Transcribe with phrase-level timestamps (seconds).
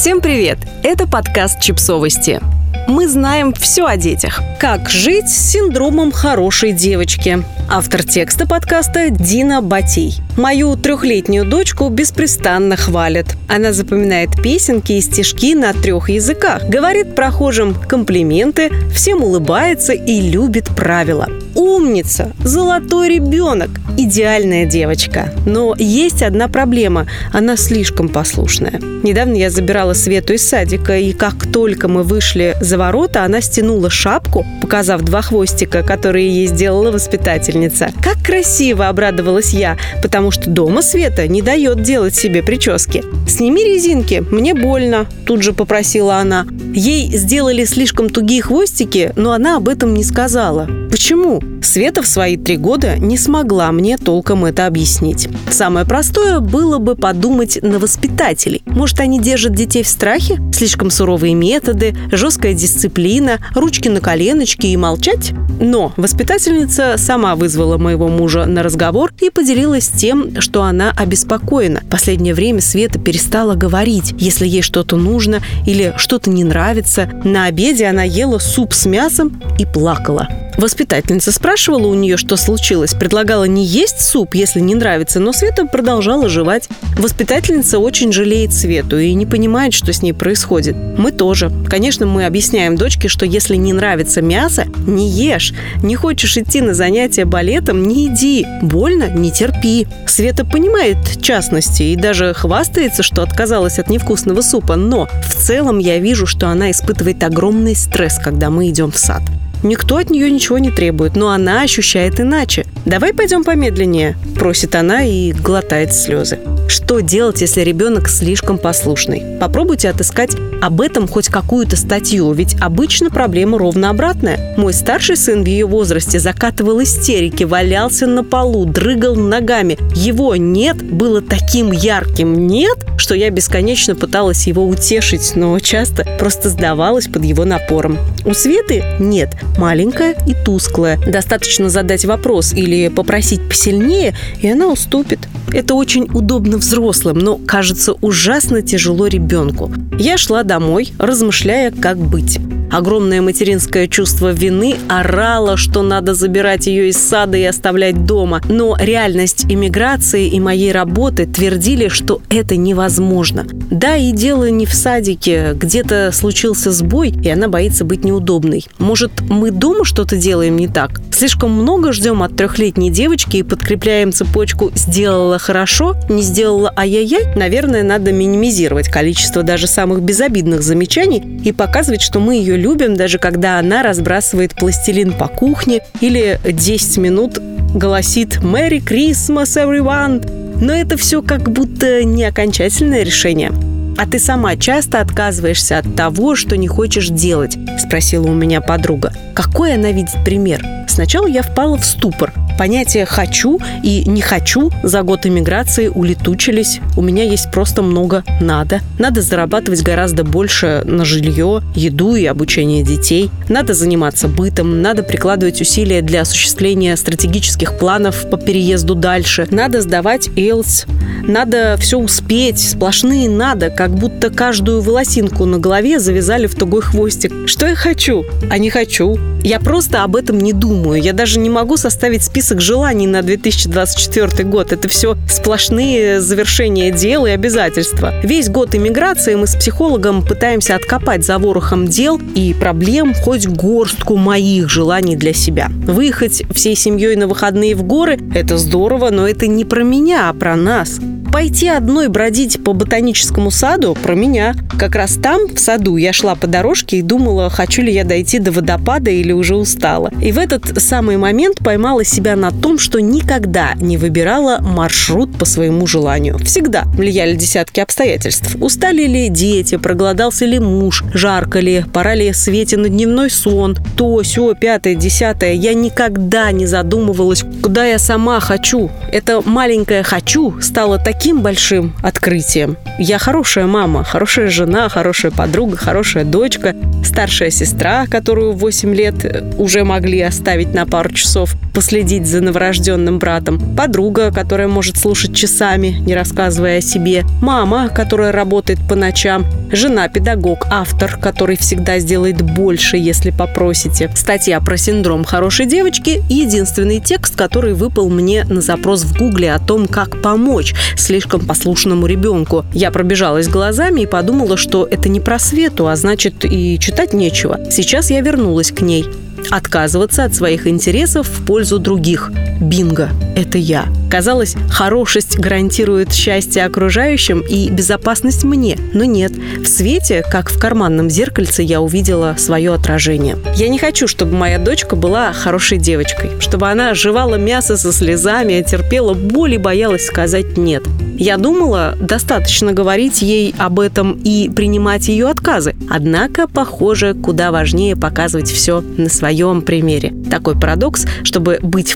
[0.00, 0.56] Всем привет!
[0.82, 2.40] Это подкаст «Чипсовости».
[2.88, 4.40] Мы знаем все о детях.
[4.58, 7.44] Как жить с синдромом хорошей девочки.
[7.68, 10.22] Автор текста подкаста Дина Батей.
[10.40, 13.26] Мою трехлетнюю дочку беспрестанно хвалят.
[13.46, 20.68] Она запоминает песенки и стишки на трех языках, говорит прохожим комплименты, всем улыбается и любит
[20.74, 21.28] правила.
[21.54, 25.34] Умница, золотой ребенок, идеальная девочка.
[25.44, 28.80] Но есть одна проблема– она слишком послушная.
[29.02, 33.90] Недавно я забирала Свету из садика, и как только мы вышли за ворота, она стянула
[33.90, 37.90] шапку, показав два хвостика, которые ей сделала воспитательница.
[38.02, 43.04] Как красиво обрадовалась я, потому что дома Света не дает делать себе прически.
[43.28, 46.46] «Сними резинки, мне больно»,– тут же попросила она.
[46.74, 50.68] Ей сделали слишком тугие хвостики, но она об этом не сказала.
[50.90, 51.40] Почему?
[51.62, 55.28] Света в свои три года не смогла мне толком это объяснить.
[55.50, 58.62] Самое простое было бы подумать на воспитателей.
[58.66, 60.40] Может, они держат детей в страхе?
[60.52, 65.32] Слишком суровые методы, жесткая дисциплина, ручки на коленочки и молчать?
[65.60, 70.09] Но воспитательница сама вызвала моего мужа на разговор и поделилась тем,
[70.40, 71.82] что она обеспокоена.
[71.90, 77.10] Последнее время Света перестала говорить, если ей что-то нужно или что-то не нравится.
[77.24, 80.28] На обеде она ела суп с мясом и плакала.
[80.60, 85.64] Воспитательница спрашивала у нее, что случилось, предлагала не есть суп, если не нравится, но Света
[85.64, 86.68] продолжала жевать.
[86.98, 90.76] Воспитательница очень жалеет Свету и не понимает, что с ней происходит.
[90.98, 91.50] Мы тоже.
[91.66, 95.54] Конечно, мы объясняем дочке, что если не нравится мясо, не ешь.
[95.82, 98.46] Не хочешь идти на занятия балетом, не иди.
[98.60, 99.86] Больно, не терпи.
[100.06, 105.98] Света понимает частности и даже хвастается, что отказалась от невкусного супа, но в целом я
[106.00, 109.22] вижу, что она испытывает огромный стресс, когда мы идем в сад.
[109.62, 112.64] Никто от нее ничего не требует, но она ощущает иначе.
[112.86, 116.38] «Давай пойдем помедленнее»,– просит она и глотает слезы.
[116.68, 119.38] Что делать, если ребенок слишком послушный?
[119.40, 124.54] Попробуйте отыскать об этом хоть какую-то статью, ведь обычно проблема ровно обратная.
[124.56, 129.78] Мой старший сын в ее возрасте закатывал истерики, валялся на полу, дрыгал ногами.
[129.94, 136.50] Его «нет» было таким ярким «нет», что я бесконечно пыталась его утешить, но часто просто
[136.50, 137.98] сдавалась под его напором.
[138.24, 140.98] У Светы нет, маленькая и тусклая.
[140.98, 145.20] Достаточно задать вопрос или попросить посильнее, и она уступит.
[145.52, 149.72] Это очень удобно взрослым, но кажется ужасно тяжело ребенку.
[149.98, 152.38] Я шла домой, размышляя, как быть.
[152.70, 158.40] Огромное материнское чувство вины орало, что надо забирать ее из сада и оставлять дома.
[158.48, 163.44] Но реальность иммиграции и моей работы твердили, что это невозможно.
[163.70, 165.52] Да, и дело не в садике.
[165.54, 168.64] Где-то случился сбой, и она боится быть неудобной.
[168.78, 171.00] Может, мы дома что-то делаем не так?
[171.10, 177.34] Слишком много ждем от трехлетней девочки и подкрепляем цепочку «сделала хорошо», «не сделала ай-яй-яй».
[177.36, 183.18] Наверное, надо минимизировать количество даже самых безобидных замечаний и показывать, что мы ее любим, даже
[183.18, 187.38] когда она разбрасывает пластилин по кухне или 10 минут
[187.74, 190.58] голосит «Merry Christmas, everyone!».
[190.60, 193.50] Но это все как будто не окончательное решение.
[193.96, 199.12] «А ты сама часто отказываешься от того, что не хочешь делать?»– спросила у меня подруга.
[199.34, 200.62] Какой она видит пример?
[200.86, 202.32] Сначала я впала в ступор.
[202.60, 206.80] Понятия «хочу» и «не хочу» за год иммиграции улетучились.
[206.94, 208.80] У меня есть просто много «надо».
[208.98, 213.30] Надо зарабатывать гораздо больше на жилье, еду и обучение детей.
[213.48, 214.82] Надо заниматься бытом.
[214.82, 219.48] Надо прикладывать усилия для осуществления стратегических планов по переезду дальше.
[219.50, 220.86] Надо сдавать IELTS.
[221.26, 222.58] Надо все успеть.
[222.58, 227.32] Сплошные «надо», как будто каждую волосинку на голове завязали в тугой хвостик.
[227.46, 229.18] Что я хочу, а не хочу.
[229.42, 231.00] Я просто об этом не думаю.
[231.00, 234.72] Я даже не могу составить список желаний на 2024 год.
[234.72, 238.12] Это все сплошные завершения дел и обязательства.
[238.22, 244.16] Весь год иммиграции мы с психологом пытаемся откопать за ворохом дел и проблем хоть горстку
[244.16, 245.68] моих желаний для себя.
[245.86, 250.34] Выехать всей семьей на выходные в горы– это здорово, но это не про меня, а
[250.34, 251.00] про нас.
[251.32, 254.54] Пойти одной бродить по ботаническому саду про меня.
[254.78, 258.40] Как раз там, в саду, я шла по дорожке и думала, хочу ли я дойти
[258.40, 260.10] до водопада или уже устала.
[260.20, 265.44] И в этот самый момент поймала себя на том, что никогда не выбирала маршрут по
[265.44, 266.36] своему желанию.
[266.38, 268.56] Всегда влияли десятки обстоятельств.
[268.60, 274.22] Устали ли дети, проголодался ли муж, жарко ли, пора ли Свете на дневной сон, то,
[274.22, 275.52] все, пятое, десятое.
[275.52, 278.90] Я никогда не задумывалась, куда я сама хочу.
[279.12, 282.78] Это маленькое «хочу» стало таким таким большим открытием.
[282.98, 286.74] Я хорошая мама, хорошая жена, хорошая подруга, хорошая дочка,
[287.04, 293.18] старшая сестра, которую в 8 лет уже могли оставить на пару часов, последить за новорожденным
[293.18, 299.44] братом, подруга, которая может слушать часами, не рассказывая о себе, мама, которая работает по ночам,
[299.72, 304.10] Жена педагог, автор, который всегда сделает больше, если попросите.
[304.16, 309.60] Статья про синдром хорошей девочки– единственный текст, который выпал мне на запрос в Гугле о
[309.60, 312.64] том, как помочь слишком послушному ребенку.
[312.72, 317.60] Я пробежалась глазами и подумала, что это не про Свету, а значит и читать нечего.
[317.70, 319.06] Сейчас я вернулась к ней.
[319.50, 322.32] Отказываться от своих интересов в пользу других.
[322.60, 323.08] Бинго!
[323.34, 323.86] Это я.
[324.10, 328.76] Казалось, хорошесть гарантирует счастье окружающим и безопасность мне.
[328.92, 329.32] Но нет.
[329.32, 333.38] В свете, как в карманном зеркальце, я увидела свое отражение.
[333.56, 336.30] Я не хочу, чтобы моя дочка была хорошей девочкой.
[336.40, 340.82] Чтобы она жевала мясо со слезами, терпела боль и боялась сказать «нет».
[341.20, 345.76] Я думала, достаточно говорить ей об этом и принимать ее отказы.
[345.90, 350.14] Однако, похоже, куда важнее показывать все на своем примере.
[350.30, 351.94] Такой парадокс, чтобы быть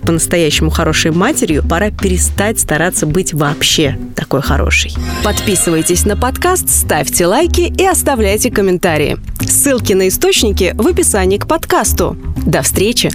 [0.55, 4.93] по-настоящему хорошей матерью, пора перестать стараться быть вообще такой хорошей.
[5.25, 9.17] Подписывайтесь на подкаст, ставьте лайки и оставляйте комментарии.
[9.41, 12.17] Ссылки на источники в описании к подкасту.
[12.47, 13.11] До встречи!